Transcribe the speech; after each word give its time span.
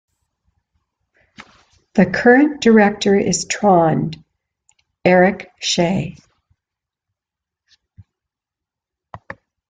The 1.93 2.07
current 2.07 2.59
director 2.59 3.15
is 3.15 3.45
Trond 3.45 4.17
Eirik 5.05 5.51
Schea. 5.61 6.17